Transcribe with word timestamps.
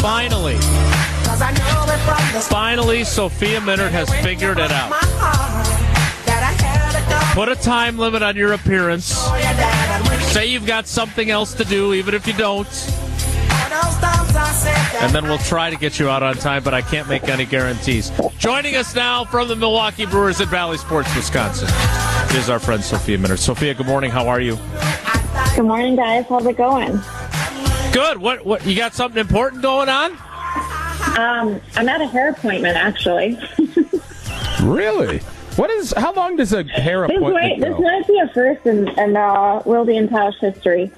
Finally. 0.00 0.56
Finally, 2.48 3.04
Sophia 3.04 3.60
Minnaert 3.60 3.90
has 3.90 4.08
figured 4.24 4.58
it 4.58 4.70
out. 4.72 4.90
Put 7.34 7.48
a 7.48 7.54
time 7.56 7.98
limit 7.98 8.22
on 8.22 8.36
your 8.36 8.52
appearance. 8.52 9.04
Say 10.32 10.46
you've 10.46 10.66
got 10.66 10.86
something 10.86 11.30
else 11.30 11.54
to 11.54 11.64
do, 11.64 11.92
even 11.94 12.14
if 12.14 12.26
you 12.26 12.32
don't. 12.32 12.68
And 15.00 15.14
then 15.14 15.24
we'll 15.24 15.38
try 15.38 15.70
to 15.70 15.76
get 15.76 15.98
you 15.98 16.08
out 16.08 16.22
on 16.22 16.34
time, 16.36 16.62
but 16.62 16.74
I 16.74 16.82
can't 16.82 17.08
make 17.08 17.28
any 17.28 17.44
guarantees. 17.44 18.10
Joining 18.38 18.76
us 18.76 18.94
now 18.94 19.24
from 19.24 19.48
the 19.48 19.56
Milwaukee 19.56 20.06
Brewers 20.06 20.40
at 20.40 20.50
Bally 20.50 20.78
Sports, 20.78 21.14
Wisconsin 21.14 21.68
is 22.34 22.50
our 22.50 22.58
friend 22.58 22.82
Sophia 22.82 23.18
Minnaert. 23.18 23.38
Sophia, 23.38 23.74
good 23.74 23.86
morning. 23.86 24.10
How 24.10 24.28
are 24.28 24.40
you? 24.40 24.58
Good 25.56 25.64
morning, 25.64 25.96
guys. 25.96 26.26
How's 26.28 26.46
it 26.46 26.56
going? 26.56 27.00
Good. 27.92 28.18
What? 28.18 28.44
What? 28.44 28.64
You 28.64 28.76
got 28.76 28.94
something 28.94 29.20
important 29.20 29.62
going 29.62 29.88
on? 29.88 30.12
Um, 31.18 31.60
I'm 31.76 31.88
at 31.88 32.00
a 32.00 32.06
hair 32.06 32.30
appointment, 32.30 32.76
actually. 32.76 33.38
Really? 34.62 35.18
What 35.56 35.70
is? 35.70 35.94
How 35.96 36.12
long 36.12 36.36
does 36.36 36.52
a 36.52 36.64
hair 36.64 37.06
this, 37.06 37.16
appointment 37.16 37.60
might, 37.60 37.60
this 37.60 37.78
might 37.78 38.06
be 38.06 38.18
a 38.18 38.28
first 38.28 38.66
in, 38.66 38.88
in 38.98 39.16
uh, 39.16 39.62
Wilde 39.64 39.88
and 39.88 40.08
Tausch 40.08 40.38
history. 40.38 40.92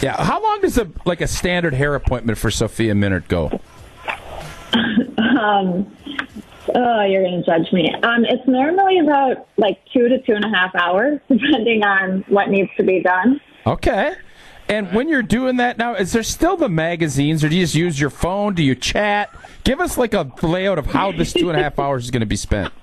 Yeah. 0.00 0.22
How 0.22 0.42
long 0.42 0.60
does 0.62 0.78
a 0.78 0.88
like 1.04 1.20
a 1.20 1.26
standard 1.26 1.74
hair 1.74 1.94
appointment 1.94 2.38
for 2.38 2.50
Sophia 2.50 2.94
Minnaert 2.94 3.28
go? 3.28 3.60
Um, 5.40 5.96
oh, 6.74 7.04
you're 7.04 7.22
going 7.22 7.42
to 7.42 7.46
judge 7.46 7.72
me. 7.72 7.92
Um, 8.02 8.24
it's 8.24 8.46
normally 8.46 8.98
about 8.98 9.48
like 9.56 9.78
two 9.92 10.08
to 10.08 10.20
two 10.22 10.32
and 10.32 10.44
a 10.44 10.48
half 10.48 10.74
hours, 10.74 11.20
depending 11.28 11.82
on 11.82 12.24
what 12.28 12.48
needs 12.48 12.70
to 12.76 12.82
be 12.82 13.02
done. 13.02 13.40
Okay. 13.66 14.14
And 14.68 14.92
when 14.92 15.08
you're 15.08 15.22
doing 15.22 15.56
that 15.56 15.78
now, 15.78 15.94
is 15.94 16.12
there 16.12 16.22
still 16.22 16.56
the 16.56 16.68
magazines, 16.68 17.42
or 17.42 17.48
do 17.48 17.56
you 17.56 17.64
just 17.64 17.74
use 17.74 18.00
your 18.00 18.10
phone? 18.10 18.54
Do 18.54 18.62
you 18.62 18.76
chat? 18.76 19.34
Give 19.64 19.80
us 19.80 19.98
like 19.98 20.14
a 20.14 20.30
layout 20.42 20.78
of 20.78 20.86
how 20.86 21.10
this 21.10 21.32
two 21.32 21.50
and 21.50 21.58
a 21.58 21.62
half 21.62 21.78
hours 21.78 22.04
is 22.04 22.10
going 22.10 22.20
to 22.20 22.26
be 22.26 22.36
spent. 22.36 22.72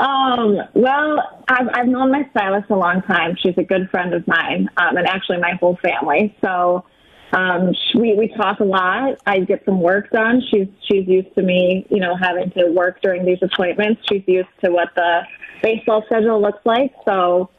Um, 0.00 0.56
well, 0.72 1.42
I've, 1.48 1.68
I've 1.74 1.86
known 1.86 2.10
my 2.10 2.26
stylist 2.30 2.70
a 2.70 2.76
long 2.76 3.02
time. 3.02 3.36
She's 3.38 3.58
a 3.58 3.62
good 3.62 3.90
friend 3.90 4.14
of 4.14 4.26
mine, 4.26 4.70
um, 4.78 4.96
and 4.96 5.06
actually 5.06 5.36
my 5.38 5.52
whole 5.60 5.78
family. 5.82 6.34
So 6.40 6.86
um, 7.32 7.72
we 7.94 8.14
we 8.14 8.28
talk 8.36 8.60
a 8.60 8.64
lot. 8.64 9.18
I 9.26 9.40
get 9.40 9.64
some 9.64 9.80
work 9.80 10.10
done. 10.10 10.42
She's 10.50 10.66
she's 10.88 11.06
used 11.06 11.34
to 11.36 11.42
me, 11.42 11.86
you 11.90 12.00
know, 12.00 12.16
having 12.16 12.50
to 12.52 12.70
work 12.72 13.00
during 13.02 13.24
these 13.24 13.38
appointments. 13.42 14.02
She's 14.08 14.24
used 14.26 14.48
to 14.64 14.70
what 14.70 14.88
the 14.96 15.22
baseball 15.62 16.02
schedule 16.06 16.40
looks 16.40 16.64
like. 16.64 16.92
So 17.04 17.50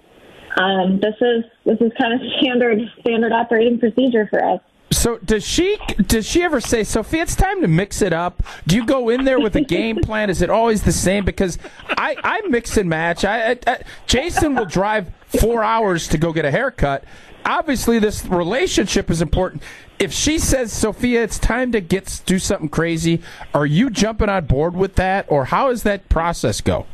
um, 0.58 1.00
this 1.00 1.16
is 1.22 1.46
this 1.66 1.80
is 1.80 1.92
kind 2.00 2.14
of 2.14 2.20
standard 2.40 2.80
standard 3.00 3.32
operating 3.32 3.80
procedure 3.80 4.28
for 4.30 4.44
us. 4.44 4.62
So 4.92 5.18
does 5.20 5.46
she? 5.46 5.78
Does 6.06 6.28
she 6.28 6.44
ever 6.44 6.60
say, 6.60 6.84
Sophia, 6.84 7.24
it's 7.24 7.36
time 7.36 7.62
to 7.62 7.68
mix 7.68 8.02
it 8.02 8.12
up? 8.12 8.44
Do 8.68 8.76
you 8.76 8.86
go 8.86 9.08
in 9.08 9.24
there 9.24 9.40
with 9.40 9.56
a 9.56 9.62
game 9.62 9.98
plan? 10.04 10.30
Is 10.30 10.42
it 10.42 10.50
always 10.50 10.84
the 10.84 10.92
same? 10.92 11.24
Because 11.24 11.58
I, 11.90 12.18
I 12.22 12.42
mix 12.50 12.76
and 12.76 12.90
match. 12.90 13.24
I, 13.24 13.52
I, 13.52 13.58
I 13.68 13.84
Jason 14.06 14.54
will 14.56 14.66
drive 14.66 15.10
four 15.40 15.64
hours 15.64 16.10
to 16.10 16.18
go 16.18 16.34
get 16.34 16.44
a 16.44 16.52
haircut. 16.52 17.06
Obviously, 17.46 18.00
this 18.00 18.26
relationship 18.26 19.10
is 19.10 19.22
important. 19.22 19.64
If 20.00 20.12
she 20.14 20.38
says, 20.40 20.72
Sophia, 20.72 21.24
it's 21.24 21.38
time 21.40 21.72
to 21.72 21.82
get 21.82 22.22
do 22.26 22.40
something 22.40 22.70
crazy, 22.70 23.22
are 23.54 23.66
you 23.66 23.90
jumping 23.90 24.30
on 24.30 24.46
board 24.46 24.76
with 24.76 24.96
that, 24.96 25.26
or 25.30 25.46
how 25.46 25.70
does 25.70 25.84
that 25.84 26.10
process 26.10 26.62
go? 26.62 26.86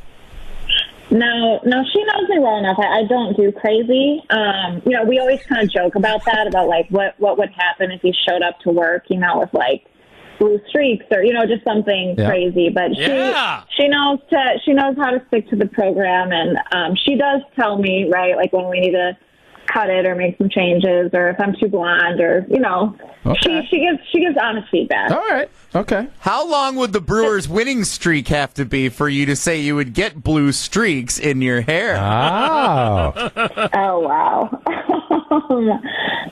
No, 1.09 1.61
no, 1.63 1.83
she 1.93 2.03
knows 2.03 2.27
me 2.27 2.39
well 2.39 2.57
enough. 2.57 2.77
I, 2.79 2.99
I 2.99 3.03
don't 3.07 3.35
do 3.37 3.51
crazy. 3.53 4.21
Um, 4.29 4.81
you 4.85 4.91
know, 4.91 5.05
we 5.05 5.19
always 5.19 5.39
kind 5.47 5.63
of 5.63 5.71
joke 5.71 5.95
about 5.95 6.25
that, 6.25 6.47
about 6.47 6.67
like 6.67 6.89
what 6.89 7.17
what 7.17 7.37
would 7.37 7.49
happen 7.51 7.91
if 7.91 8.03
you 8.03 8.11
showed 8.27 8.41
up 8.41 8.59
to 8.61 8.71
work, 8.71 9.05
you 9.09 9.17
know, 9.17 9.39
with 9.39 9.53
like 9.53 9.85
blue 10.37 10.59
streaks 10.67 11.05
or 11.11 11.23
you 11.23 11.31
know 11.33 11.45
just 11.45 11.63
something 11.63 12.15
Yeah. 12.17 12.27
crazy. 12.29 12.69
But 12.69 12.93
she 12.95 13.01
Yeah. 13.03 13.63
she 13.77 13.87
knows 13.87 14.19
to 14.31 14.59
she 14.65 14.73
knows 14.73 14.97
how 14.97 15.11
to 15.11 15.21
stick 15.27 15.49
to 15.49 15.55
the 15.55 15.67
program, 15.67 16.33
and 16.33 16.57
um, 16.73 16.95
she 17.05 17.15
does 17.15 17.41
tell 17.57 17.77
me 17.77 18.09
right, 18.11 18.35
like 18.35 18.51
when 18.51 18.67
we 18.69 18.81
need 18.81 18.91
to 18.91 19.17
cut 19.71 19.89
it 19.89 20.05
or 20.05 20.15
make 20.15 20.37
some 20.37 20.49
changes, 20.49 21.11
or 21.13 21.29
if 21.29 21.39
I'm 21.39 21.53
too 21.59 21.67
blonde, 21.67 22.19
or 22.21 22.45
you 22.49 22.59
know, 22.59 22.95
Okay. 23.25 23.37
she 23.41 23.67
she 23.69 23.79
gives 23.79 23.99
she 24.11 24.19
gives 24.21 24.37
honest 24.41 24.67
feedback. 24.71 25.11
All 25.11 25.17
right. 25.29 25.49
Okay. 25.75 26.07
How 26.19 26.47
long 26.47 26.75
would 26.77 26.93
the 26.93 27.01
Brewers' 27.01 27.47
winning 27.47 27.83
streak 27.83 28.29
have 28.29 28.53
to 28.55 28.65
be 28.65 28.89
for 28.89 29.09
you 29.09 29.25
to 29.25 29.35
say 29.35 29.59
you 29.59 29.75
would 29.75 29.93
get 29.93 30.23
blue 30.23 30.51
streaks 30.51 31.19
in 31.19 31.41
your 31.41 31.61
hair? 31.61 31.97
Oh. 31.97 33.13
Oh 33.73 33.99
wow. 33.99 34.61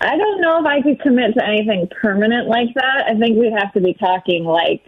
I 0.02 0.18
don't 0.18 0.42
know 0.42 0.60
if 0.60 0.66
I 0.66 0.82
could 0.82 1.00
commit 1.02 1.34
to 1.36 1.46
anything 1.46 1.88
permanent 2.02 2.48
like 2.48 2.74
that. 2.76 3.06
I 3.08 3.18
think 3.20 3.38
we'd 3.38 3.54
have 3.58 3.74
to 3.74 3.82
be 3.82 3.94
talking 3.94 4.44
like, 4.46 4.84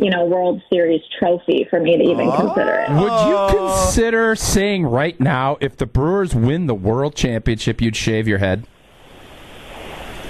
you 0.00 0.08
know, 0.08 0.24
World 0.24 0.62
Series 0.72 1.02
trophy 1.18 1.66
for 1.68 1.78
me 1.78 1.98
to 1.98 2.02
even 2.02 2.28
oh. 2.28 2.36
consider 2.36 2.86
it. 2.88 2.90
Would 2.90 3.02
you 3.02 3.36
oh. 3.36 3.82
consider 3.84 4.34
saying 4.34 4.86
right 4.86 5.18
now, 5.20 5.58
if 5.60 5.76
the 5.76 5.86
Brewers 5.86 6.34
win 6.34 6.66
the 6.66 6.74
World 6.74 7.14
Championship, 7.14 7.80
you'd 7.82 7.96
shave 7.96 8.26
your 8.26 8.38
head? 8.38 8.66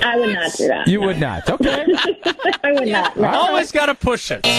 I 0.02 0.16
would 0.16 0.34
not 0.34 0.52
do 0.54 0.66
that. 0.66 0.88
You 0.88 1.00
would 1.02 1.20
not. 1.20 1.48
Okay. 1.48 1.86
I 2.64 2.72
would 2.72 2.88
not. 2.88 3.16
no. 3.16 3.28
Always 3.34 3.70
got 3.70 3.86
to 3.86 3.94
push 3.94 4.30
it. 4.30 4.42
No, 4.44 4.50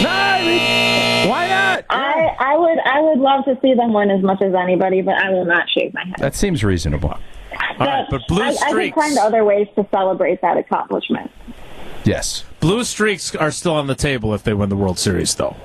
why 1.30 1.48
not? 1.48 1.86
I, 1.90 2.36
I 2.40 2.58
would 2.58 2.80
I 2.86 3.02
would 3.02 3.18
love 3.18 3.46
to 3.46 3.58
see 3.62 3.74
them 3.74 3.92
win 3.92 4.12
as 4.12 4.24
much 4.24 4.42
as 4.42 4.54
anybody, 4.54 5.02
but 5.02 5.16
I 5.16 5.32
will 5.32 5.46
not 5.46 5.68
shave 5.70 5.94
my 5.94 6.06
head. 6.06 6.16
That 6.20 6.36
seems 6.36 6.64
reasonable. 6.64 7.10
All 7.80 7.88
right, 7.88 8.06
but 8.10 8.22
blue 8.28 8.44
I, 8.44 8.50
I 8.50 8.72
can 8.72 8.94
find 8.94 9.18
other 9.18 9.44
ways 9.44 9.68
to 9.76 9.88
celebrate 9.92 10.42
that 10.42 10.58
accomplishment. 10.58 11.32
Yes. 12.04 12.46
Blue 12.62 12.84
streaks 12.84 13.36
are 13.36 13.52
still 13.52 13.74
on 13.74 13.88
the 13.88 13.96
table 13.96 14.34
if 14.34 14.44
they 14.44 14.54
win 14.54 14.70
the 14.70 14.76
World 14.78 15.00
Series, 15.00 15.36
though. 15.36 15.56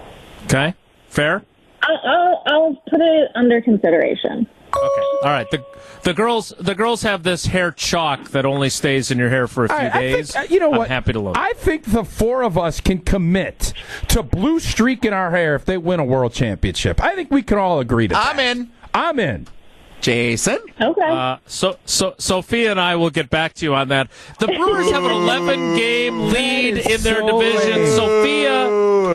Okay, 0.45 0.75
fair. 1.09 1.43
I'll, 1.83 1.99
I'll, 2.05 2.43
I'll 2.47 2.75
put 2.89 3.01
it 3.01 3.31
under 3.35 3.61
consideration. 3.61 4.47
Okay. 4.75 5.03
All 5.23 5.31
right. 5.31 5.51
The 5.51 5.65
the 6.03 6.13
girls 6.15 6.53
the 6.59 6.75
girls 6.75 7.03
have 7.03 7.23
this 7.23 7.47
hair 7.47 7.71
chalk 7.73 8.31
that 8.31 8.45
only 8.45 8.69
stays 8.69 9.11
in 9.11 9.19
your 9.19 9.29
hair 9.31 9.47
for 9.47 9.65
a 9.65 9.69
few 9.69 9.77
All 9.77 9.83
right, 9.85 9.95
I 9.95 10.01
days. 10.01 10.33
think, 10.33 10.51
uh, 10.51 10.55
you 10.55 10.61
know 10.61 10.71
I'm 10.73 10.79
what? 10.79 10.89
happy 10.89 11.13
to 11.13 11.21
load. 11.21 11.37
I 11.37 11.53
think 11.55 11.85
the 11.85 12.05
four 12.05 12.43
of 12.43 12.59
us 12.59 12.81
can 12.81 12.99
commit 12.99 13.73
to 14.09 14.23
blue 14.23 14.61
streak 14.61 15.05
in 15.05 15.13
our 15.13 15.31
hair 15.31 15.55
if 15.55 15.65
they 15.65 15.79
win 15.79 15.99
a 16.01 16.05
world 16.05 16.33
championship. 16.33 17.01
I 17.03 17.15
think 17.15 17.31
we 17.31 17.43
can 17.43 17.59
all 17.59 17.81
agree 17.81 18.09
to 18.09 18.15
that. 18.15 18.35
I'm 18.35 18.41
in. 18.41 18.71
I'm 18.93 19.19
in. 19.19 19.47
Jason? 20.01 20.59
Okay. 20.81 21.01
Uh, 21.03 21.39
so, 21.47 21.77
so 21.85 22.15
Sophia 22.19 22.71
and 22.71 22.81
I 22.81 22.97
will 22.97 23.11
get 23.11 23.31
back 23.31 23.55
to 23.55 23.65
you 23.65 23.75
on 23.75 23.89
that. 23.89 24.09
The 24.39 24.47
Brewers 24.47 24.91
have 24.91 25.05
an 25.05 25.11
11 25.11 25.77
game 25.77 26.21
lead 26.29 26.79
in 26.79 27.01
their 27.03 27.21
so 27.21 27.41
division. 27.41 27.83
lame. 27.83 27.87
Sophia, 27.97 29.15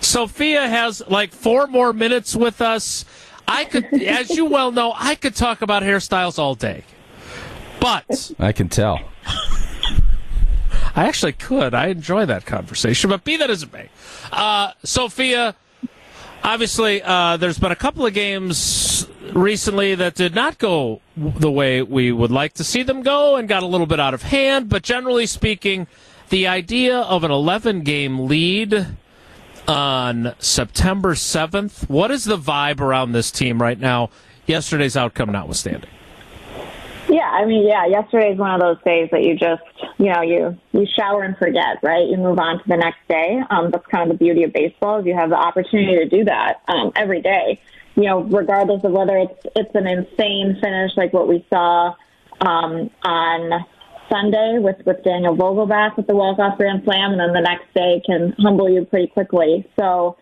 Sophia 0.00 0.68
has 0.68 1.02
like 1.08 1.32
four 1.32 1.66
more 1.66 1.92
minutes 1.92 2.36
with 2.36 2.60
us. 2.60 3.04
I 3.48 3.64
could, 3.64 3.84
as 4.02 4.30
you 4.30 4.46
well 4.46 4.72
know, 4.72 4.92
I 4.96 5.14
could 5.14 5.34
talk 5.34 5.62
about 5.62 5.82
hairstyles 5.82 6.38
all 6.38 6.54
day, 6.54 6.84
but 7.80 8.32
I 8.38 8.52
can 8.52 8.68
tell. 8.68 9.00
I 10.94 11.04
actually 11.06 11.32
could. 11.32 11.74
I 11.74 11.88
enjoy 11.88 12.24
that 12.26 12.46
conversation, 12.46 13.10
but 13.10 13.22
be 13.22 13.36
that 13.36 13.50
as 13.50 13.62
it 13.62 13.72
may. 13.72 13.90
Uh, 14.32 14.72
Sophia, 14.82 15.54
obviously, 16.42 17.02
uh, 17.02 17.36
there's 17.36 17.58
been 17.58 17.72
a 17.72 17.76
couple 17.76 18.06
of 18.06 18.14
games 18.14 19.06
recently 19.34 19.94
that 19.94 20.14
did 20.14 20.34
not 20.34 20.58
go 20.58 21.00
the 21.16 21.50
way 21.50 21.82
we 21.82 22.12
would 22.12 22.30
like 22.30 22.54
to 22.54 22.64
see 22.64 22.82
them 22.82 23.02
go 23.02 23.36
and 23.36 23.48
got 23.48 23.62
a 23.62 23.66
little 23.66 23.86
bit 23.86 24.00
out 24.00 24.14
of 24.14 24.22
hand, 24.22 24.68
but 24.68 24.82
generally 24.82 25.26
speaking, 25.26 25.86
the 26.28 26.46
idea 26.46 26.98
of 26.98 27.24
an 27.24 27.30
11 27.30 27.82
game 27.82 28.26
lead 28.26 28.86
on 29.68 30.34
September 30.38 31.14
7th, 31.14 31.88
what 31.88 32.10
is 32.10 32.24
the 32.24 32.38
vibe 32.38 32.80
around 32.80 33.12
this 33.12 33.30
team 33.30 33.60
right 33.60 33.78
now, 33.78 34.10
yesterday's 34.46 34.96
outcome 34.96 35.32
notwithstanding? 35.32 35.90
Yeah, 37.08 37.30
I 37.30 37.44
mean, 37.44 37.66
yeah, 37.66 37.86
yesterday 37.86 38.32
is 38.32 38.38
one 38.38 38.50
of 38.54 38.60
those 38.60 38.82
days 38.84 39.08
that 39.12 39.22
you 39.22 39.36
just, 39.36 39.62
you 39.98 40.12
know, 40.12 40.22
you 40.22 40.58
you 40.72 40.86
shower 40.98 41.22
and 41.22 41.36
forget, 41.36 41.78
right? 41.82 42.06
You 42.06 42.16
move 42.16 42.38
on 42.38 42.58
to 42.58 42.64
the 42.66 42.76
next 42.76 42.98
day. 43.08 43.40
Um, 43.50 43.70
that's 43.70 43.86
kind 43.86 44.10
of 44.10 44.18
the 44.18 44.24
beauty 44.24 44.42
of 44.42 44.52
baseball 44.52 45.00
is 45.00 45.06
you 45.06 45.14
have 45.14 45.30
the 45.30 45.36
opportunity 45.36 45.96
to 45.98 46.08
do 46.08 46.24
that 46.24 46.62
um, 46.68 46.92
every 46.96 47.22
day. 47.22 47.60
You 47.94 48.04
know, 48.04 48.22
regardless 48.24 48.82
of 48.84 48.92
whether 48.92 49.16
it's 49.16 49.46
it's 49.54 49.74
an 49.74 49.86
insane 49.86 50.58
finish 50.60 50.92
like 50.96 51.12
what 51.12 51.28
we 51.28 51.46
saw 51.48 51.94
um, 52.40 52.90
on 53.02 53.64
Sunday 54.10 54.58
with 54.58 54.76
with 54.84 55.02
Daniel 55.04 55.36
Vogelbach 55.36 55.96
with 55.96 56.06
the 56.06 56.14
walk 56.14 56.38
off 56.38 56.58
grand 56.58 56.82
slam, 56.84 57.12
and 57.12 57.20
then 57.20 57.32
the 57.32 57.40
next 57.40 57.72
day 57.74 58.02
can 58.04 58.34
humble 58.38 58.68
you 58.68 58.84
pretty 58.84 59.06
quickly. 59.06 59.64
So 59.78 60.16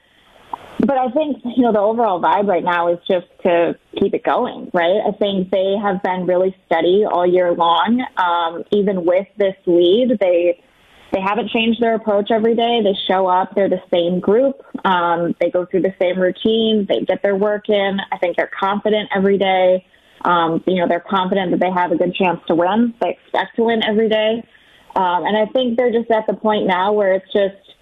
but 0.86 0.98
I 0.98 1.10
think, 1.10 1.38
you 1.56 1.62
know, 1.62 1.72
the 1.72 1.80
overall 1.80 2.20
vibe 2.20 2.46
right 2.46 2.64
now 2.64 2.92
is 2.92 2.98
just 3.08 3.26
to 3.44 3.78
keep 3.98 4.14
it 4.14 4.24
going, 4.24 4.70
right? 4.74 5.00
I 5.06 5.12
think 5.12 5.50
they 5.50 5.76
have 5.82 6.02
been 6.02 6.26
really 6.26 6.54
steady 6.66 7.04
all 7.10 7.26
year 7.26 7.52
long. 7.52 8.04
Um, 8.16 8.64
even 8.70 9.04
with 9.04 9.26
this 9.36 9.54
lead, 9.66 10.18
they 10.20 10.60
they 11.12 11.20
haven't 11.20 11.50
changed 11.50 11.80
their 11.80 11.94
approach 11.94 12.32
every 12.32 12.56
day. 12.56 12.80
They 12.82 12.94
show 13.06 13.28
up, 13.28 13.54
they're 13.54 13.68
the 13.68 13.82
same 13.92 14.18
group. 14.18 14.62
Um, 14.84 15.36
they 15.40 15.48
go 15.48 15.64
through 15.64 15.82
the 15.82 15.94
same 16.00 16.18
routine, 16.18 16.86
they 16.88 17.04
get 17.04 17.22
their 17.22 17.36
work 17.36 17.68
in. 17.68 17.98
I 18.10 18.18
think 18.18 18.36
they're 18.36 18.50
confident 18.58 19.10
every 19.14 19.38
day. 19.38 19.86
Um, 20.24 20.64
you 20.66 20.80
know, 20.80 20.88
they're 20.88 21.04
confident 21.08 21.52
that 21.52 21.60
they 21.60 21.70
have 21.70 21.92
a 21.92 21.96
good 21.96 22.14
chance 22.16 22.40
to 22.48 22.56
win. 22.56 22.94
They 23.00 23.10
expect 23.10 23.56
to 23.56 23.62
win 23.62 23.84
every 23.84 24.08
day. 24.08 24.42
Um, 24.96 25.24
and 25.24 25.36
I 25.36 25.46
think 25.46 25.76
they're 25.76 25.92
just 25.92 26.10
at 26.10 26.26
the 26.26 26.34
point 26.34 26.66
now 26.66 26.92
where 26.92 27.14
it's 27.14 27.32
just 27.32 27.76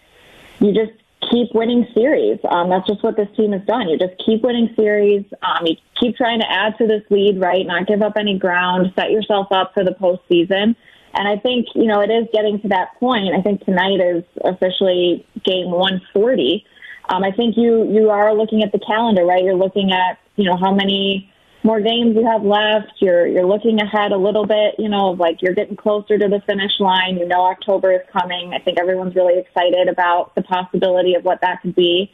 you 0.61 0.75
just 0.75 1.02
keep 1.33 1.49
winning 1.55 1.87
series. 1.95 2.39
Um, 2.49 2.69
that's 2.69 2.87
just 2.87 3.03
what 3.03 3.17
this 3.17 3.29
team 3.37 3.53
has 3.53 3.63
done. 3.67 3.89
You 3.89 3.99
just 3.99 4.15
keep 4.25 4.43
winning 4.43 4.73
series. 4.77 5.25
Um, 5.43 5.67
you 5.67 5.77
keep 5.99 6.17
trying 6.17 6.41
to 6.41 6.51
add 6.51 6.77
to 6.79 6.87
this 6.87 7.03
lead, 7.11 7.41
right? 7.41 7.67
Not 7.67 7.87
give 7.87 8.03
up 8.03 8.13
any 8.17 8.39
ground. 8.39 8.93
Set 8.95 9.11
yourself 9.11 9.49
up 9.51 9.73
for 9.73 9.83
the 9.83 9.93
postseason. 9.93 10.77
And 11.15 11.29
I 11.29 11.37
think 11.39 11.67
you 11.75 11.87
know 11.87 12.01
it 12.01 12.11
is 12.11 12.29
getting 12.33 12.61
to 12.61 12.69
that 12.69 12.95
point. 13.01 13.35
I 13.35 13.43
think 13.43 13.65
tonight 13.65 14.01
is 14.01 14.25
officially 14.45 15.27
game 15.45 15.71
140. 15.71 16.65
Um, 17.11 17.25
I 17.25 17.33
think 17.33 17.57
you 17.57 17.91
you 17.91 18.11
are 18.11 18.35
looking 18.35 18.63
at 18.63 18.73
the 18.73 18.79
calendar, 18.79 19.25
right? 19.25 19.43
You're 19.43 19.57
looking 19.57 19.93
at 19.93 20.19
you 20.37 20.45
know 20.45 20.57
how 20.57 20.73
many 20.73 21.32
more 21.65 21.81
games 21.81 22.17
you 22.17 22.27
have 22.27 22.43
left. 22.43 22.93
You're 22.99 23.27
you're 23.27 23.47
looking 23.47 23.81
ahead 23.81 24.13
a 24.13 24.17
little 24.17 24.47
bit, 24.47 24.75
you 24.79 24.89
know, 24.89 25.11
like 25.11 25.43
you're 25.43 25.55
getting 25.55 25.77
closer 25.77 26.19
to 26.19 26.29
the 26.29 26.41
finish 26.47 26.73
line. 26.81 27.17
You 27.17 27.27
know 27.27 27.45
October 27.47 27.93
is 27.93 28.03
coming. 28.13 28.53
I 28.53 28.59
think 28.59 28.79
everyone's 28.79 29.15
really 29.15 29.39
excited 29.39 29.89
about 29.89 30.35
the 30.35 30.43
possibility 30.43 31.15
of 31.15 31.25
what 31.25 31.41
that 31.43 31.63
could 31.63 31.75
be. 31.75 32.11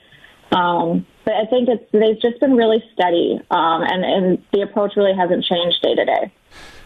Um, 0.53 1.07
but 1.29 1.37
I 1.37 1.45
think 1.45 1.69
it's 1.69 1.85
they've 1.93 2.19
just 2.23 2.41
been 2.41 2.57
really 2.57 2.83
steady, 2.95 3.39
um, 3.51 3.83
and 3.83 4.03
and 4.03 4.43
the 4.51 4.63
approach 4.63 4.97
really 4.97 5.15
hasn't 5.15 5.45
changed 5.45 5.77
day 5.83 5.95
to 5.95 6.05
day. 6.07 6.33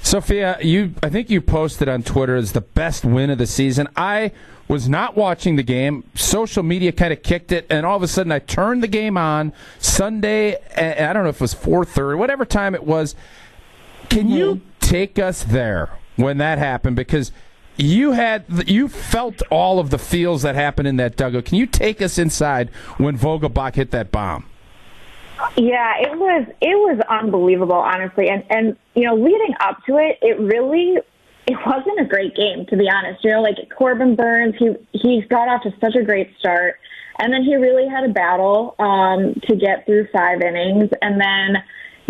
Sophia, 0.00 0.58
you 0.60 0.96
I 1.00 1.10
think 1.10 1.30
you 1.30 1.40
posted 1.40 1.88
on 1.88 2.02
Twitter 2.02 2.34
as 2.34 2.50
the 2.50 2.60
best 2.60 3.04
win 3.04 3.30
of 3.30 3.38
the 3.38 3.46
season. 3.46 3.86
I 3.94 4.32
was 4.66 4.88
not 4.88 5.16
watching 5.16 5.54
the 5.54 5.62
game. 5.62 6.02
Social 6.16 6.64
media 6.64 6.90
kind 6.90 7.12
of 7.12 7.22
kicked 7.22 7.52
it, 7.52 7.68
and 7.70 7.86
all 7.86 7.96
of 7.96 8.02
a 8.02 8.08
sudden 8.08 8.32
I 8.32 8.40
turned 8.40 8.82
the 8.82 8.88
game 8.88 9.16
on 9.16 9.52
Sunday. 9.78 10.56
I 10.76 11.12
don't 11.12 11.22
know 11.22 11.30
if 11.30 11.36
it 11.36 11.40
was 11.40 11.54
four 11.54 11.84
thirty, 11.84 12.18
whatever 12.18 12.44
time 12.44 12.74
it 12.74 12.82
was. 12.82 13.14
Can 14.08 14.26
mm-hmm. 14.26 14.32
you 14.32 14.60
take 14.80 15.20
us 15.20 15.44
there 15.44 15.90
when 16.16 16.38
that 16.38 16.58
happened? 16.58 16.96
Because 16.96 17.30
you 17.76 18.12
had 18.12 18.44
you 18.66 18.88
felt 18.88 19.42
all 19.50 19.78
of 19.78 19.90
the 19.90 19.98
feels 19.98 20.42
that 20.42 20.54
happened 20.54 20.88
in 20.88 20.96
that 20.96 21.16
dugout. 21.16 21.44
Can 21.44 21.56
you 21.56 21.66
take 21.66 22.02
us 22.02 22.18
inside 22.18 22.70
when 22.98 23.18
Vogelbach 23.18 23.74
hit 23.74 23.90
that 23.92 24.10
bomb? 24.12 24.46
Yeah, 25.56 25.94
it 26.00 26.18
was 26.18 26.46
it 26.60 26.76
was 26.76 27.00
unbelievable, 27.08 27.76
honestly, 27.76 28.28
and 28.28 28.44
and 28.50 28.76
you 28.94 29.04
know, 29.04 29.14
leading 29.14 29.54
up 29.60 29.84
to 29.86 29.96
it, 29.96 30.18
it 30.22 30.38
really 30.38 30.98
it 31.46 31.58
wasn't 31.66 32.00
a 32.00 32.04
great 32.04 32.36
game, 32.36 32.66
to 32.66 32.76
be 32.76 32.88
honest. 32.88 33.24
You 33.24 33.32
know, 33.32 33.42
like 33.42 33.56
Corbin 33.76 34.14
Burnes, 34.14 34.54
he 34.58 34.74
he 34.92 35.22
got 35.22 35.48
off 35.48 35.62
to 35.62 35.70
such 35.80 35.96
a 35.96 36.04
great 36.04 36.30
start, 36.38 36.78
and 37.18 37.32
then 37.32 37.42
he 37.42 37.56
really 37.56 37.88
had 37.88 38.04
a 38.04 38.12
battle 38.12 38.76
um, 38.78 39.34
to 39.48 39.56
get 39.56 39.84
through 39.86 40.08
five 40.12 40.40
innings, 40.40 40.90
and 41.00 41.20
then. 41.20 41.62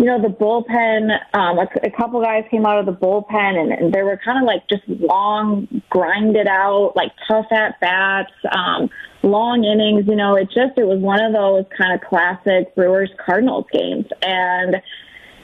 You 0.03 0.09
know, 0.09 0.21
the 0.21 0.27
bullpen, 0.27 1.17
um, 1.33 1.59
a, 1.59 1.67
a 1.81 1.89
couple 1.89 2.21
guys 2.21 2.43
came 2.51 2.65
out 2.65 2.77
of 2.77 2.85
the 2.85 2.91
bullpen 2.91 3.57
and, 3.57 3.71
and 3.71 3.93
they 3.93 4.03
were 4.03 4.19
kind 4.21 4.37
of 4.37 4.43
like 4.43 4.67
just 4.67 4.83
long, 4.85 5.81
grinded 5.89 6.45
out, 6.45 6.91
like 6.97 7.13
tough 7.25 7.45
at 7.53 7.79
bats, 7.79 8.33
um, 8.51 8.89
long 9.21 9.63
innings. 9.63 10.05
You 10.05 10.17
know, 10.17 10.35
it 10.35 10.47
just, 10.47 10.77
it 10.77 10.83
was 10.83 10.99
one 10.99 11.23
of 11.23 11.31
those 11.31 11.63
kind 11.77 11.93
of 11.93 12.05
classic 12.05 12.75
Brewers 12.75 13.11
Cardinals 13.25 13.63
games. 13.71 14.07
And, 14.21 14.75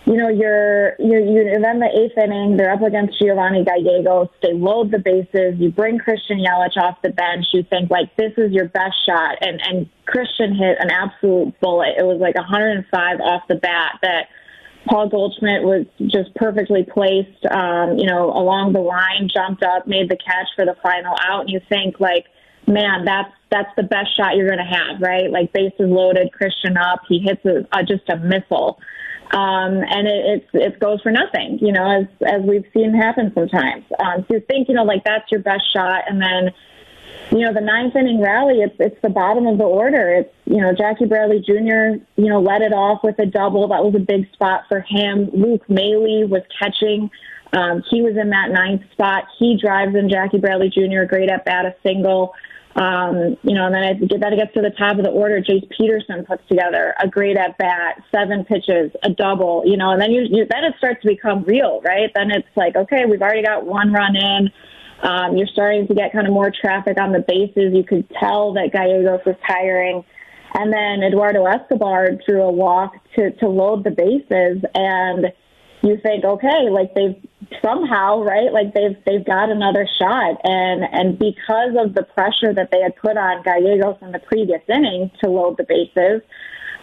you 0.03 0.17
know, 0.17 0.27
you're, 0.27 0.95
you're, 0.99 1.23
you're 1.23 1.61
then 1.61 1.79
the 1.79 1.87
eighth 1.95 2.17
inning, 2.17 2.57
they're 2.57 2.73
up 2.73 2.81
against 2.81 3.17
Giovanni 3.17 3.63
Gallegos. 3.63 4.27
They 4.43 4.51
load 4.51 4.91
the 4.91 4.99
bases. 4.99 5.55
You 5.57 5.71
bring 5.71 5.99
Christian 5.99 6.37
Yelich 6.37 6.75
off 6.75 7.01
the 7.01 7.11
bench. 7.11 7.45
You 7.53 7.63
think 7.63 7.89
like 7.89 8.13
this 8.17 8.33
is 8.35 8.51
your 8.51 8.67
best 8.67 8.97
shot. 9.05 9.37
And, 9.39 9.61
and 9.63 9.89
Christian 10.05 10.53
hit 10.53 10.79
an 10.81 10.91
absolute 10.91 11.57
bullet. 11.61 11.95
It 11.97 12.03
was 12.03 12.19
like 12.19 12.35
105 12.35 13.21
off 13.21 13.43
the 13.47 13.55
bat 13.55 13.99
that 14.01 14.27
Paul 14.89 15.09
Goldschmidt 15.09 15.63
was 15.63 15.85
just 16.07 16.33
perfectly 16.35 16.83
placed, 16.83 17.45
um, 17.51 17.97
you 17.97 18.07
know, 18.07 18.31
along 18.31 18.73
the 18.73 18.79
line, 18.79 19.29
jumped 19.31 19.63
up, 19.63 19.87
made 19.87 20.09
the 20.09 20.17
catch 20.17 20.47
for 20.55 20.65
the 20.65 20.75
final 20.81 21.15
out. 21.21 21.41
And 21.41 21.49
you 21.49 21.61
think 21.69 21.99
like, 21.99 22.25
man, 22.67 23.05
that's, 23.05 23.31
that's 23.51 23.69
the 23.77 23.83
best 23.83 24.17
shot 24.17 24.35
you're 24.35 24.47
going 24.47 24.57
to 24.57 24.63
have, 24.63 25.01
right? 25.01 25.29
Like 25.29 25.53
bases 25.53 25.75
loaded, 25.79 26.31
Christian 26.33 26.75
up. 26.77 27.01
He 27.07 27.19
hits 27.19 27.45
a, 27.45 27.67
a, 27.71 27.83
just 27.83 28.09
a 28.09 28.17
missile 28.17 28.79
um, 29.31 29.83
and 29.85 30.07
it, 30.07 30.25
it's 30.25 30.49
it 30.53 30.79
goes 30.79 31.01
for 31.01 31.11
nothing, 31.11 31.59
you 31.61 31.71
know, 31.71 32.01
as 32.01 32.07
as 32.25 32.41
we've 32.41 32.65
seen 32.73 32.93
happen 32.93 33.31
sometimes. 33.35 33.83
Um, 33.99 34.25
so 34.27 34.35
you 34.35 34.39
think, 34.41 34.67
you 34.67 34.73
know, 34.73 34.83
like 34.83 35.03
that's 35.03 35.31
your 35.31 35.41
best 35.41 35.71
shot, 35.71 36.03
and 36.09 36.19
then, 36.19 36.51
you 37.31 37.39
know, 37.39 37.53
the 37.53 37.61
ninth 37.61 37.95
inning 37.95 38.21
rally, 38.21 38.61
it's 38.61 38.75
it's 38.79 38.99
the 39.01 39.09
bottom 39.09 39.45
of 39.45 39.57
the 39.57 39.63
order. 39.63 40.09
It's 40.09 40.33
you 40.45 40.57
know 40.57 40.73
Jackie 40.73 41.05
Bradley 41.05 41.39
Jr. 41.39 42.01
You 42.15 42.29
know 42.29 42.41
led 42.41 42.61
it 42.61 42.73
off 42.73 43.03
with 43.03 43.19
a 43.19 43.25
double. 43.25 43.67
That 43.67 43.83
was 43.83 43.93
a 43.95 43.99
big 43.99 44.31
spot 44.33 44.63
for 44.67 44.81
him. 44.81 45.29
Luke 45.33 45.69
Maile 45.69 46.27
was 46.27 46.41
catching. 46.57 47.11
Um, 47.53 47.83
he 47.89 48.01
was 48.01 48.15
in 48.17 48.29
that 48.29 48.51
ninth 48.51 48.81
spot. 48.91 49.25
He 49.37 49.57
drives 49.59 49.95
in 49.95 50.09
Jackie 50.09 50.39
Bradley 50.39 50.69
Jr. 50.69 51.03
Great 51.05 51.29
at 51.29 51.45
bat, 51.45 51.65
a 51.65 51.75
single. 51.83 52.33
Um, 52.75 53.35
you 53.43 53.55
know, 53.55 53.65
and 53.65 53.75
then 53.75 53.83
I 53.83 53.93
get 53.93 54.21
that 54.21 54.33
gets 54.35 54.53
to 54.53 54.61
the 54.61 54.69
top 54.71 54.97
of 54.97 55.03
the 55.03 55.11
order. 55.11 55.41
Jace 55.41 55.69
Peterson 55.69 56.25
puts 56.25 56.47
together 56.47 56.95
a 57.01 57.07
great 57.07 57.35
at 57.35 57.57
bat, 57.57 58.01
seven 58.11 58.45
pitches, 58.45 58.91
a 59.03 59.09
double. 59.09 59.63
You 59.65 59.77
know, 59.77 59.91
and 59.91 60.01
then 60.01 60.11
you, 60.11 60.21
you 60.21 60.45
then 60.49 60.63
it 60.63 60.75
starts 60.77 61.01
to 61.01 61.07
become 61.07 61.43
real, 61.43 61.81
right? 61.81 62.11
Then 62.15 62.31
it's 62.31 62.47
like, 62.55 62.75
okay, 62.75 63.05
we've 63.05 63.21
already 63.21 63.43
got 63.43 63.65
one 63.65 63.91
run 63.91 64.15
in. 64.15 64.51
Um, 65.01 65.37
you're 65.37 65.47
starting 65.47 65.87
to 65.87 65.93
get 65.93 66.11
kind 66.11 66.27
of 66.27 66.33
more 66.33 66.51
traffic 66.51 66.99
on 66.99 67.11
the 67.11 67.23
bases. 67.25 67.73
You 67.73 67.83
could 67.83 68.09
tell 68.19 68.53
that 68.53 68.71
Gallegos 68.73 69.21
was 69.25 69.35
tiring. 69.47 70.03
And 70.53 70.73
then 70.73 71.03
Eduardo 71.03 71.45
Escobar 71.45 72.11
drew 72.27 72.41
a 72.41 72.51
walk 72.51 72.93
to, 73.15 73.31
to 73.31 73.47
load 73.47 73.83
the 73.83 73.91
bases. 73.91 74.63
And 74.73 75.31
you 75.81 75.97
think, 76.01 76.25
okay, 76.25 76.69
like 76.69 76.93
they've 76.95 77.15
somehow, 77.63 78.21
right? 78.21 78.51
Like 78.51 78.73
they've 78.73 78.97
they've 79.05 79.25
got 79.25 79.49
another 79.49 79.87
shot, 79.99 80.37
and 80.43 80.83
and 80.83 81.17
because 81.17 81.73
of 81.77 81.93
the 81.95 82.03
pressure 82.03 82.53
that 82.53 82.69
they 82.71 82.81
had 82.81 82.95
put 82.97 83.17
on 83.17 83.43
Gallegos 83.43 83.97
in 84.01 84.11
the 84.11 84.19
previous 84.19 84.61
inning 84.67 85.11
to 85.23 85.29
load 85.29 85.57
the 85.57 85.63
bases, 85.63 86.21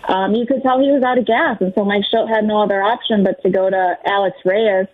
um, 0.08 0.34
you 0.34 0.46
could 0.46 0.62
tell 0.62 0.80
he 0.80 0.90
was 0.90 1.02
out 1.04 1.18
of 1.18 1.26
gas, 1.26 1.58
and 1.60 1.72
so 1.76 1.84
Mike 1.84 2.04
Shildt 2.12 2.28
had 2.28 2.44
no 2.44 2.62
other 2.62 2.82
option 2.82 3.22
but 3.22 3.42
to 3.42 3.50
go 3.50 3.68
to 3.68 3.94
Alex 4.06 4.36
Reyes 4.44 4.88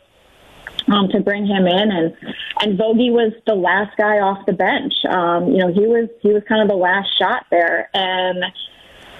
um, 0.88 1.08
to 1.08 1.20
bring 1.20 1.46
him 1.46 1.66
in, 1.66 1.90
and 1.90 2.14
and 2.60 2.78
Vogie 2.78 3.12
was 3.12 3.32
the 3.46 3.54
last 3.54 3.96
guy 3.96 4.18
off 4.18 4.44
the 4.46 4.52
bench. 4.52 4.94
Um, 5.08 5.48
you 5.48 5.58
know, 5.58 5.72
he 5.72 5.86
was 5.86 6.08
he 6.20 6.32
was 6.32 6.42
kind 6.48 6.62
of 6.62 6.68
the 6.68 6.76
last 6.76 7.08
shot 7.18 7.46
there, 7.50 7.90
and 7.94 8.44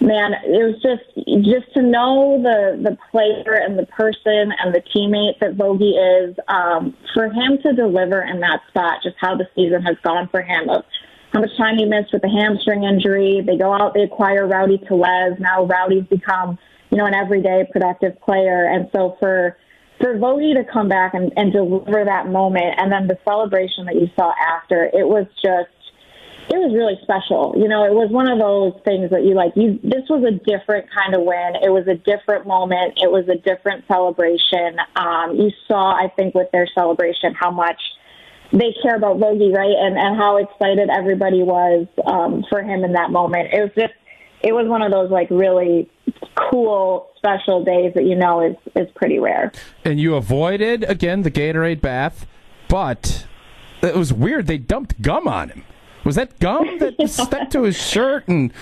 man, 0.01 0.33
it 0.45 0.63
was 0.63 0.81
just 0.83 1.27
just 1.45 1.73
to 1.75 1.83
know 1.83 2.41
the 2.43 2.81
the 2.83 2.97
player 3.11 3.55
and 3.55 3.79
the 3.79 3.87
person 3.87 4.53
and 4.59 4.75
the 4.75 4.83
teammate 4.95 5.39
that 5.41 5.57
Vogie 5.57 5.95
is. 5.97 6.37
Um, 6.49 6.97
for 7.15 7.27
him 7.27 7.59
to 7.63 7.73
deliver 7.73 8.23
in 8.23 8.41
that 8.41 8.61
spot, 8.69 9.03
just 9.03 9.17
how 9.19 9.37
the 9.37 9.49
season 9.55 9.83
has 9.83 9.97
gone 10.03 10.29
for 10.29 10.43
him. 10.43 10.69
Of 10.69 10.85
how 11.33 11.41
much 11.41 11.57
time 11.57 11.79
he 11.79 11.87
missed 11.87 12.13
with 12.13 12.23
the 12.23 12.29
hamstring 12.29 12.85
injury. 12.85 13.43
They 13.45 13.57
go 13.57 13.73
out, 13.73 13.95
they 13.95 14.03
acquire 14.03 14.47
Rowdy 14.47 14.79
Tellez. 14.87 15.39
Now 15.39 15.65
Rowdy's 15.65 16.07
become, 16.07 16.59
you 16.91 16.99
know, 16.99 17.07
an 17.07 17.15
everyday 17.15 17.65
productive 17.73 18.21
player. 18.21 18.67
And 18.67 18.91
so 18.95 19.17
for 19.19 19.57
for 20.03 20.19
Vogie 20.19 20.55
to 20.55 20.65
come 20.65 20.89
back 20.89 21.15
and, 21.15 21.33
and 21.37 21.53
deliver 21.53 22.05
that 22.05 22.27
moment 22.27 22.75
and 22.77 22.91
then 22.91 23.07
the 23.07 23.17
celebration 23.25 23.87
that 23.87 23.95
you 23.95 24.11
saw 24.17 24.33
after, 24.37 24.85
it 24.85 25.07
was 25.07 25.27
just 25.41 25.71
it 26.51 26.59
was 26.59 26.75
really 26.75 26.99
special. 27.03 27.55
You 27.57 27.69
know, 27.69 27.85
it 27.87 27.95
was 27.95 28.11
one 28.11 28.29
of 28.29 28.39
those 28.43 28.75
things 28.85 29.11
that 29.11 29.23
you 29.23 29.35
like. 29.35 29.53
You 29.55 29.79
this 29.83 30.03
was 30.11 30.27
a 30.27 30.35
different 30.43 30.91
kind 30.91 31.15
of 31.15 31.23
win. 31.23 31.55
It 31.63 31.71
was 31.71 31.87
a 31.87 31.95
different 31.95 32.47
moment. 32.47 32.99
It 33.01 33.11
was 33.11 33.29
a 33.31 33.39
different 33.39 33.87
celebration. 33.87 34.75
Um, 34.97 35.39
you 35.39 35.55
saw, 35.69 35.95
I 35.95 36.11
think, 36.17 36.35
with 36.35 36.51
their 36.51 36.67
celebration, 36.75 37.33
how 37.39 37.53
much 37.53 37.81
they 38.51 38.75
care 38.83 38.97
about 38.97 39.19
Vogie, 39.19 39.55
right, 39.55 39.71
and 39.71 39.97
and 39.97 40.17
how 40.19 40.37
excited 40.43 40.91
everybody 40.91 41.43
was 41.43 41.87
um, 42.05 42.45
for 42.51 42.61
him 42.61 42.83
in 42.83 42.93
that 42.95 43.11
moment. 43.11 43.55
It 43.55 43.63
was 43.63 43.73
just, 43.79 43.95
it 44.43 44.53
was 44.53 44.67
one 44.67 44.83
of 44.83 44.91
those 44.91 45.11
like 45.11 45.31
really 45.31 45.89
cool, 46.51 47.11
special 47.17 47.65
days 47.65 47.93
that 47.95 48.05
you 48.05 48.15
know 48.15 48.41
is 48.41 48.57
is 48.77 48.89
pretty 48.95 49.19
rare. 49.19 49.53
And 49.85 50.01
you 50.01 50.15
avoided 50.15 50.85
again 50.85 51.23
the 51.23 51.31
Gatorade 51.31 51.81
bath, 51.81 52.27
but 52.69 53.27
it 53.83 53.97
was 53.97 54.13
weird. 54.13 54.47
They 54.47 54.59
dumped 54.59 55.03
gum 55.03 55.29
on 55.29 55.51
him. 55.51 55.65
Was 56.05 56.17
that 56.17 56.39
gum 56.39 56.79
that 56.79 56.95
stuck 57.09 57.51
to 57.51 57.63
his 57.63 57.77
shirt 57.77 58.29
and? 58.29 58.53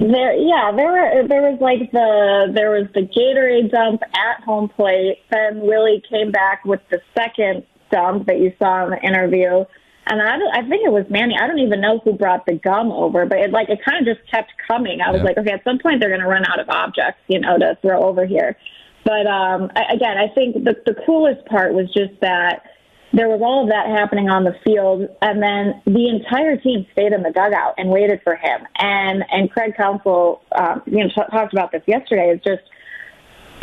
There, 0.00 0.32
yeah, 0.34 0.70
there 0.76 0.92
were 0.92 1.26
there 1.26 1.42
was 1.42 1.58
like 1.60 1.90
the 1.90 2.52
there 2.54 2.70
was 2.70 2.86
the 2.94 3.00
Gatorade 3.00 3.72
dump 3.72 4.02
at 4.14 4.44
home 4.44 4.68
plate. 4.68 5.18
Then 5.30 5.60
Willie 5.60 6.02
came 6.08 6.30
back 6.30 6.64
with 6.64 6.80
the 6.88 7.00
second 7.16 7.64
dump 7.90 8.26
that 8.26 8.38
you 8.38 8.52
saw 8.60 8.84
in 8.84 8.90
the 8.90 9.02
interview, 9.02 9.64
and 10.08 10.22
I 10.22 10.60
I 10.60 10.62
think 10.68 10.84
it 10.84 10.92
was 10.92 11.04
Manny. 11.10 11.36
I 11.40 11.46
don't 11.46 11.58
even 11.58 11.80
know 11.80 12.00
who 12.04 12.12
brought 12.12 12.46
the 12.46 12.54
gum 12.54 12.90
over, 12.90 13.26
but 13.26 13.38
it 13.38 13.50
like 13.50 13.68
it 13.68 13.78
kind 13.84 14.06
of 14.06 14.16
just 14.16 14.28
kept 14.30 14.52
coming. 14.66 15.00
I 15.00 15.10
was 15.10 15.22
like, 15.22 15.36
okay, 15.38 15.52
at 15.52 15.64
some 15.64 15.78
point 15.78 16.00
they're 16.00 16.10
going 16.10 16.22
to 16.22 16.26
run 16.28 16.44
out 16.46 16.60
of 16.60 16.68
objects, 16.68 17.20
you 17.28 17.40
know, 17.40 17.58
to 17.58 17.76
throw 17.82 18.04
over 18.04 18.26
here. 18.26 18.56
But 19.04 19.26
um, 19.26 19.70
I, 19.76 19.94
again, 19.94 20.16
I 20.16 20.32
think 20.34 20.64
the 20.64 20.74
the 20.86 20.94
coolest 21.06 21.46
part 21.46 21.74
was 21.74 21.86
just 21.92 22.20
that 22.20 22.64
there 23.12 23.28
was 23.28 23.40
all 23.42 23.62
of 23.64 23.70
that 23.70 23.86
happening 23.86 24.28
on 24.28 24.44
the 24.44 24.54
field, 24.64 25.08
and 25.22 25.42
then 25.42 25.80
the 25.86 26.08
entire 26.08 26.56
team 26.56 26.86
stayed 26.92 27.12
in 27.12 27.22
the 27.22 27.32
dugout 27.32 27.74
and 27.78 27.90
waited 27.90 28.20
for 28.22 28.36
him. 28.36 28.66
And 28.76 29.24
and 29.30 29.50
Craig 29.50 29.74
Counsell, 29.76 30.42
um, 30.52 30.82
you 30.86 31.04
know, 31.04 31.08
t- 31.08 31.30
talked 31.30 31.52
about 31.52 31.72
this 31.72 31.82
yesterday. 31.86 32.32
It's 32.34 32.44
just 32.44 32.62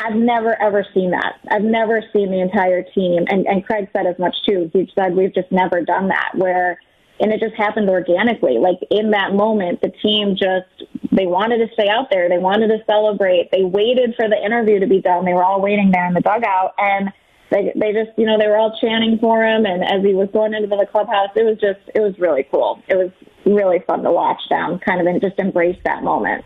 I've 0.05 0.15
never 0.15 0.61
ever 0.61 0.85
seen 0.93 1.11
that. 1.11 1.39
I've 1.49 1.63
never 1.63 2.03
seen 2.13 2.31
the 2.31 2.39
entire 2.39 2.83
team, 2.83 3.25
and 3.27 3.47
and 3.47 3.65
Craig 3.65 3.89
said 3.91 4.05
as 4.05 4.19
much 4.19 4.35
too. 4.47 4.69
He 4.71 4.91
said 4.93 5.15
we've 5.15 5.33
just 5.33 5.51
never 5.51 5.81
done 5.81 6.09
that 6.09 6.31
where 6.35 6.79
and 7.19 7.31
it 7.31 7.39
just 7.39 7.55
happened 7.55 7.89
organically. 7.89 8.57
Like 8.57 8.79
in 8.91 9.11
that 9.11 9.33
moment, 9.33 9.81
the 9.81 9.89
team 9.89 10.35
just 10.35 10.89
they 11.11 11.25
wanted 11.25 11.65
to 11.65 11.73
stay 11.73 11.87
out 11.87 12.09
there. 12.09 12.27
They 12.27 12.37
wanted 12.37 12.67
to 12.67 12.83
celebrate. 12.85 13.49
They 13.51 13.63
waited 13.63 14.15
for 14.15 14.27
the 14.27 14.37
interview 14.43 14.79
to 14.79 14.87
be 14.87 15.01
done. 15.01 15.25
They 15.25 15.33
were 15.33 15.43
all 15.43 15.61
waiting 15.61 15.91
there 15.91 16.05
in 16.05 16.13
the 16.13 16.21
dugout, 16.21 16.73
and 16.77 17.11
they 17.51 17.71
they 17.75 17.93
just 17.93 18.11
you 18.17 18.25
know 18.25 18.37
they 18.37 18.47
were 18.47 18.57
all 18.57 18.77
chanting 18.81 19.17
for 19.19 19.43
him. 19.43 19.65
And 19.65 19.83
as 19.83 20.03
he 20.03 20.13
was 20.13 20.29
going 20.33 20.53
into 20.53 20.67
the 20.67 20.85
clubhouse, 20.91 21.29
it 21.35 21.43
was 21.43 21.57
just 21.59 21.79
it 21.93 22.01
was 22.01 22.17
really 22.19 22.43
cool. 22.51 22.83
It 22.87 22.95
was 22.95 23.11
really 23.45 23.79
fun 23.87 24.03
to 24.03 24.11
watch 24.11 24.41
them 24.49 24.79
kind 24.79 24.99
of 24.99 25.07
and 25.07 25.21
just 25.21 25.39
embrace 25.39 25.79
that 25.85 26.03
moment. 26.03 26.43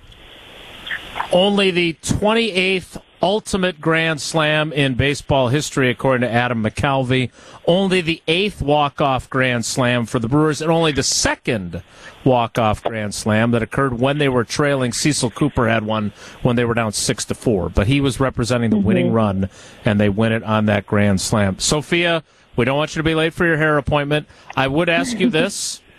Only 1.32 1.72
the 1.72 1.94
28th 2.02 3.02
ultimate 3.22 3.82
grand 3.82 4.22
slam 4.22 4.72
in 4.72 4.96
baseball 4.96 5.50
history, 5.50 5.90
according 5.90 6.28
to 6.28 6.34
Adam 6.34 6.64
McCalvy. 6.64 7.32
Only 7.66 8.02
the 8.02 8.22
eighth 8.28 8.62
walk-off 8.62 9.30
grand 9.30 9.66
slam 9.66 10.06
for 10.06 10.20
the 10.20 10.28
Brewers, 10.28 10.62
and 10.62 10.72
only 10.72 10.92
the 10.92 11.04
second 11.04 11.84
walk-off 12.24 12.84
grand 12.84 13.14
slam 13.14 13.52
that 13.52 13.64
occurred 13.64 14.00
when 14.00 14.18
they 14.18 14.30
were 14.30 14.44
trailing. 14.44 14.94
Cecil 14.94 15.32
Cooper 15.32 15.68
had 15.68 15.86
one 15.86 16.14
when 16.42 16.56
they 16.56 16.66
were 16.66 16.74
down 16.74 16.92
six 16.92 17.26
to 17.26 17.36
four, 17.36 17.70
but 17.70 17.88
he 17.88 18.02
was 18.02 18.20
representing 18.20 18.70
the 18.70 18.78
mm-hmm. 18.78 18.86
winning 18.86 19.12
run, 19.12 19.50
and 19.86 20.00
they 20.00 20.10
win 20.10 20.32
it 20.32 20.44
on 20.44 20.66
that 20.68 20.86
grand 20.86 21.22
slam. 21.22 21.60
Sophia, 21.60 22.24
we 22.56 22.66
don't 22.66 22.78
want 22.78 22.96
you 22.96 23.00
to 23.00 23.04
be 23.04 23.16
late 23.16 23.34
for 23.34 23.46
your 23.46 23.58
hair 23.58 23.78
appointment. 23.78 24.28
I 24.56 24.68
would 24.68 24.90
ask 24.90 25.20
you 25.20 25.30
this. 25.30 25.82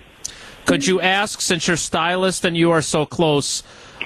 Could 0.66 0.86
you 0.86 1.00
ask, 1.00 1.40
since 1.40 1.66
you're 1.66 1.76
stylist 1.76 2.44
and 2.44 2.56
you 2.56 2.70
are 2.70 2.82
so 2.82 3.04
close, 3.06 3.62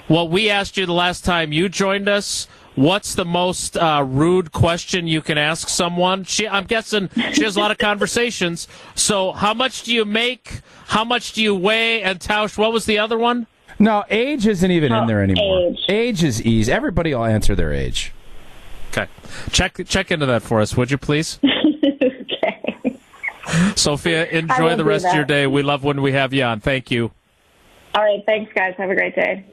what 0.09 0.31
we 0.31 0.49
asked 0.49 0.77
you 0.77 0.87
the 0.87 0.93
last 0.93 1.25
time 1.25 1.53
you 1.53 1.69
joined 1.69 2.09
us? 2.09 2.49
What's 2.77 3.15
the 3.15 3.25
most 3.25 3.77
uh, 3.77 4.05
rude 4.07 4.51
question 4.51 5.07
you 5.07 5.23
can 5.23 5.39
ask 5.39 5.69
someone? 5.69 6.25
She, 6.25 6.49
I'm 6.49 6.65
guessing 6.65 7.09
she 7.33 7.45
has 7.45 7.57
a 7.57 7.61
lot 7.61 7.71
of 7.71 7.79
conversations. 7.79 8.67
So, 8.97 9.31
how 9.33 9.55
much 9.55 9.85
do 9.85 9.95
you 9.95 10.05
make? 10.05 10.61
How 10.87 11.05
much 11.05 11.35
do 11.35 11.43
you 11.43 11.55
weigh? 11.55 12.03
And 12.03 12.19
Tausch, 12.19 12.59
what 12.59 12.73
was 12.73 12.85
the 12.87 12.99
other 12.99 13.17
one? 13.17 13.47
No, 13.79 14.05
age 14.11 14.47
isn't 14.47 14.71
even 14.71 14.93
oh, 14.93 15.03
in 15.03 15.07
there 15.07 15.23
anymore. 15.23 15.69
Age. 15.69 15.85
age 15.89 16.25
is 16.25 16.43
easy. 16.43 16.73
Everybody 16.73 17.15
will 17.15 17.25
answer 17.25 17.55
their 17.55 17.73
age. 17.73 18.13
Okay, 18.91 19.09
check 19.51 19.81
check 19.87 20.11
into 20.11 20.27
that 20.27 20.43
for 20.43 20.61
us, 20.61 20.77
would 20.77 20.91
you 20.91 20.99
please? 20.99 21.39
okay. 21.45 22.99
Sophia, 23.77 24.27
enjoy 24.27 24.77
the 24.77 24.85
rest 24.85 25.07
of 25.07 25.15
your 25.15 25.25
day. 25.25 25.47
We 25.47 25.63
love 25.63 25.85
when 25.85 26.03
we 26.03 26.13
have 26.13 26.33
you 26.33 26.45
on. 26.45 26.61
Thank 26.61 26.91
you. 26.91 27.13
All 27.95 28.03
right, 28.03 28.23
thanks, 28.27 28.53
guys. 28.53 28.75
Have 28.79 28.91
a 28.91 28.95
great 28.95 29.15
day. 29.15 29.45